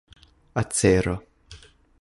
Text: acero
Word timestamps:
acero 0.63 1.15